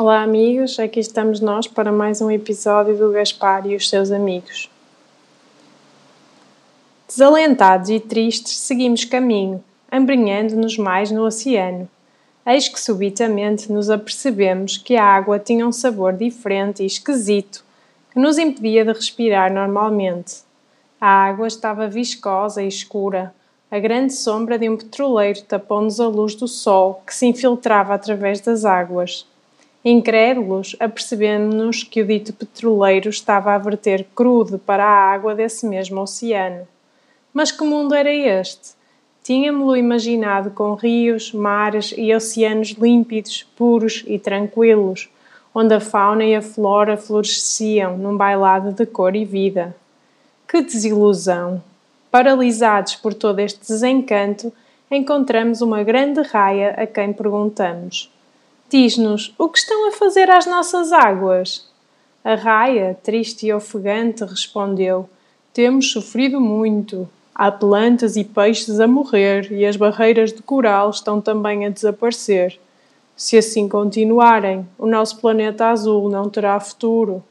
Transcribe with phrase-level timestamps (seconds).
[0.00, 4.70] Olá, amigos, aqui estamos nós para mais um episódio do Gaspar e os seus amigos.
[7.08, 9.60] Desalentados e tristes, seguimos caminho,
[9.92, 11.88] embrenhando-nos mais no oceano.
[12.46, 17.64] Eis que subitamente nos apercebemos que a água tinha um sabor diferente e esquisito
[18.12, 20.42] que nos impedia de respirar normalmente.
[21.00, 23.34] A água estava viscosa e escura.
[23.68, 28.40] A grande sombra de um petroleiro tapou-nos a luz do sol que se infiltrava através
[28.40, 29.26] das águas.
[29.84, 36.00] Incrédulos, apercebemos-nos que o dito petroleiro estava a verter crude para a água desse mesmo
[36.00, 36.66] oceano.
[37.32, 38.76] Mas que mundo era este?
[39.22, 45.08] Tínhamos-lo imaginado com rios, mares e oceanos límpidos, puros e tranquilos,
[45.54, 49.76] onde a fauna e a flora floresciam num bailado de cor e vida.
[50.48, 51.62] Que desilusão!
[52.10, 54.50] Paralisados por todo este desencanto,
[54.90, 58.10] encontramos uma grande raia a quem perguntamos:
[58.70, 61.66] Diz-nos, o que estão a fazer às nossas águas?
[62.22, 65.08] A raia, triste e ofegante, respondeu:
[65.54, 67.08] Temos sofrido muito.
[67.34, 72.60] Há plantas e peixes a morrer e as barreiras de coral estão também a desaparecer.
[73.16, 77.24] Se assim continuarem, o nosso planeta azul não terá futuro.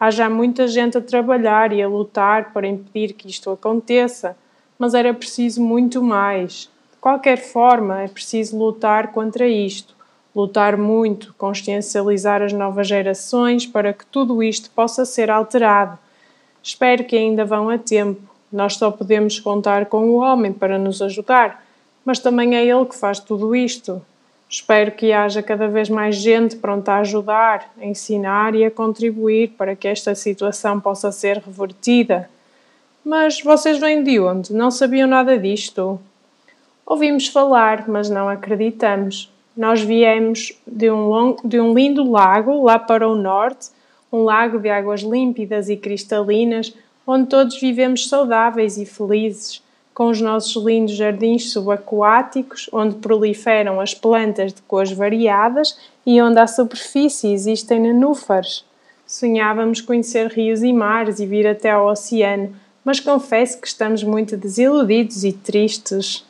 [0.00, 4.34] Há já muita gente a trabalhar e a lutar para impedir que isto aconteça,
[4.78, 6.70] mas era preciso muito mais.
[6.92, 9.97] De qualquer forma, é preciso lutar contra isto
[10.34, 15.98] lutar muito, consciencializar as novas gerações para que tudo isto possa ser alterado.
[16.62, 18.20] Espero que ainda vão a tempo.
[18.52, 21.64] Nós só podemos contar com o homem para nos ajudar,
[22.04, 24.00] mas também é ele que faz tudo isto.
[24.48, 29.50] Espero que haja cada vez mais gente pronta a ajudar, a ensinar e a contribuir
[29.58, 32.30] para que esta situação possa ser revertida.
[33.04, 34.52] Mas vocês vêm de onde?
[34.54, 36.00] Não sabiam nada disto?
[36.86, 39.30] Ouvimos falar, mas não acreditamos.
[39.58, 43.70] Nós viemos de um, de um lindo lago lá para o norte,
[44.12, 46.72] um lago de águas límpidas e cristalinas,
[47.04, 49.60] onde todos vivemos saudáveis e felizes,
[49.92, 55.76] com os nossos lindos jardins subaquáticos, onde proliferam as plantas de cores variadas
[56.06, 58.64] e onde à superfície existem nenúfares.
[59.04, 62.54] Sonhávamos conhecer rios e mares e vir até ao oceano,
[62.84, 66.24] mas confesso que estamos muito desiludidos e tristes.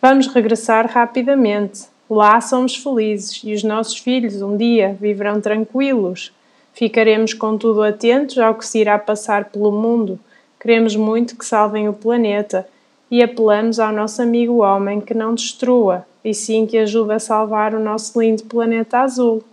[0.00, 1.89] Vamos regressar rapidamente.
[2.10, 6.32] Lá somos felizes e os nossos filhos um dia viverão tranquilos.
[6.74, 10.18] Ficaremos, contudo, atentos ao que se irá passar pelo mundo.
[10.58, 12.66] Queremos muito que salvem o planeta
[13.08, 17.76] e apelamos ao nosso amigo homem que não destrua, e sim que ajude a salvar
[17.76, 19.44] o nosso lindo planeta azul.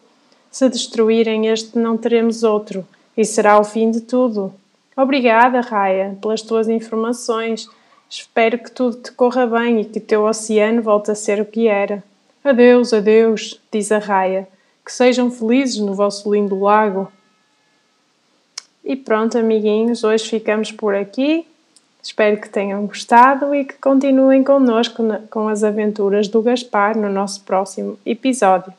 [0.50, 2.84] Se destruírem este, não teremos outro,
[3.16, 4.52] e será o fim de tudo.
[4.96, 7.70] Obrigada, Raya, pelas tuas informações.
[8.10, 11.46] Espero que tudo te corra bem e que o teu oceano volte a ser o
[11.46, 12.04] que era.
[12.48, 14.48] Adeus, adeus, diz a raia.
[14.86, 17.12] Que sejam felizes no vosso lindo lago.
[18.84, 21.46] E pronto, amiguinhos, hoje ficamos por aqui.
[22.02, 27.44] Espero que tenham gostado e que continuem connosco com as aventuras do Gaspar no nosso
[27.44, 28.74] próximo episódio.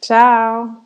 [0.00, 0.84] Tchau!